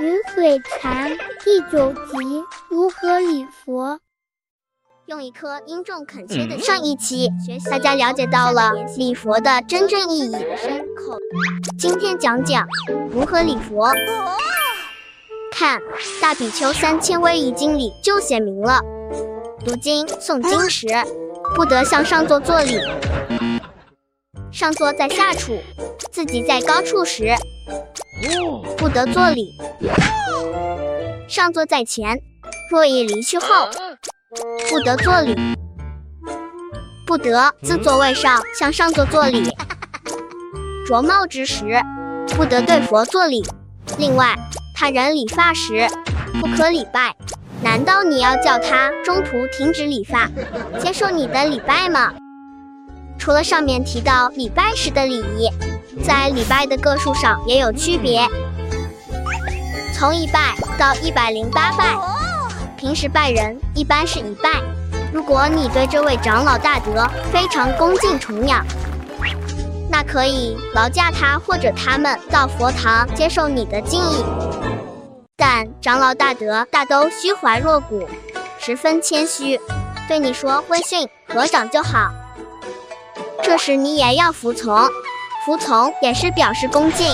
[0.00, 1.10] 云水禅
[1.44, 4.00] 第九集如何礼佛？
[5.06, 6.58] 用一颗殷重恳切的。
[6.58, 7.28] 上一期
[7.70, 10.36] 大家了解到了礼佛的真正意义，
[11.78, 12.66] 今天讲讲
[13.10, 13.92] 如何礼佛。
[15.50, 15.78] 看
[16.22, 18.80] 《大比丘三千威仪经》里就写明了，
[19.64, 20.86] 读经诵经时
[21.54, 22.78] 不得向上座作礼，
[24.50, 25.58] 上座在下处，
[26.10, 27.34] 自己在高处时
[28.76, 29.52] 不得作礼。
[31.28, 32.20] 上座在前，
[32.70, 33.68] 若已离去后，
[34.70, 35.36] 不得作礼。
[37.06, 39.50] 不得自座位上向上座作礼。
[40.86, 41.82] 着帽之时，
[42.36, 43.42] 不得对佛作礼。
[43.98, 44.34] 另外，
[44.74, 45.86] 他人理发时
[46.40, 47.14] 不可礼拜。
[47.62, 50.28] 难道你要叫他中途停止理发，
[50.80, 52.12] 接受你的礼拜吗？
[53.18, 55.48] 除了上面提到礼拜时的礼仪，
[56.04, 58.26] 在礼拜的个数上也有区别。
[59.94, 61.96] 从一拜到一百零八拜，
[62.76, 64.60] 平时拜人一般是一拜。
[65.12, 68.64] 如果你对这位长老大德非常恭敬崇仰，
[69.90, 74.24] 那可以劳驾他或者他们到佛堂接受你的敬意。
[75.36, 78.08] 但长老大德大都虚怀若谷，
[78.58, 79.60] 十分谦虚，
[80.08, 82.10] 对你说问讯合掌就好。
[83.42, 84.88] 这时你也要服从，
[85.44, 87.06] 服从也是表示恭敬。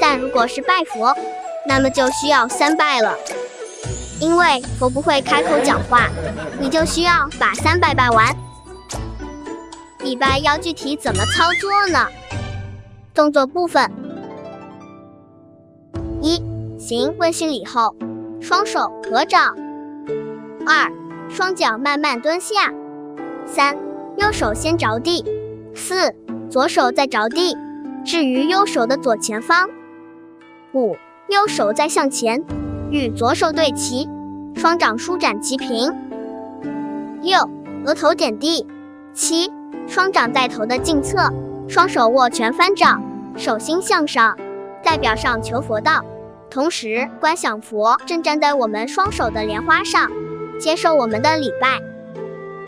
[0.00, 1.14] 但如果是拜佛，
[1.66, 3.14] 那么就需要三拜了，
[4.20, 6.08] 因为佛不会开口讲话，
[6.58, 8.34] 你就需要把三拜拜完。
[10.00, 12.08] 礼拜要具体怎么操作呢？
[13.14, 13.88] 动作部分：
[16.20, 16.42] 一、
[16.78, 17.94] 行问讯礼后，
[18.40, 19.54] 双手合掌；
[20.66, 20.90] 二、
[21.30, 22.72] 双脚慢慢蹲下；
[23.46, 23.76] 三、
[24.16, 25.22] 右手先着地；
[25.76, 26.12] 四、
[26.52, 27.56] 左手在着地，
[28.04, 29.70] 置于右手的左前方。
[30.74, 30.94] 五，
[31.28, 32.44] 右手再向前，
[32.90, 34.06] 与左手对齐，
[34.54, 35.90] 双掌舒展齐平。
[37.22, 37.48] 六，
[37.86, 38.66] 额头点地。
[39.14, 39.50] 七，
[39.86, 41.32] 双掌在头的近侧，
[41.66, 43.02] 双手握拳翻掌，
[43.34, 44.36] 手心向上，
[44.84, 46.04] 代表上求佛道。
[46.50, 50.10] 同时观想佛正站在我们双手的莲花上，
[50.60, 51.80] 接受我们的礼拜。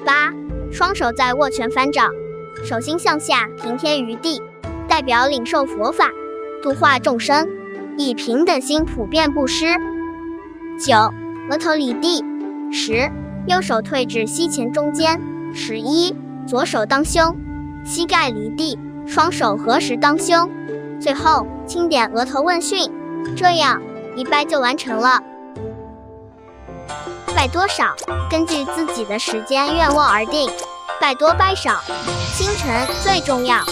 [0.06, 0.32] 八，
[0.72, 2.10] 双手在握拳翻掌，
[2.64, 4.40] 手心向下平贴于地，
[4.88, 6.08] 代表领受佛法，
[6.62, 7.46] 度化众生。
[7.96, 9.66] 以平等心普遍布施。
[10.80, 10.96] 九，
[11.50, 12.24] 额头离地。
[12.72, 13.08] 十，
[13.46, 15.20] 右手退至膝前中间。
[15.54, 16.16] 十一，
[16.46, 17.36] 左手当胸，
[17.84, 18.76] 膝盖离地，
[19.06, 20.50] 双手合十当胸。
[20.98, 22.90] 最后轻点额头问讯，
[23.36, 23.80] 这样
[24.16, 25.22] 一拜就完成了。
[27.36, 27.94] 拜多少，
[28.30, 30.48] 根据自己的时间愿望而定，
[31.04, 31.82] 拜多拜少，
[32.34, 33.62] 清晨最重要。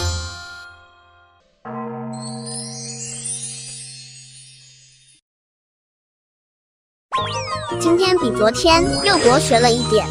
[7.81, 10.07] 今天比昨天又多学了一点。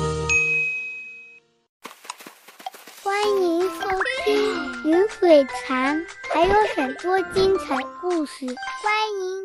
[3.04, 3.88] 欢迎收
[4.26, 6.04] 听云水禅，
[6.34, 9.41] 还有很多精彩故事，欢迎。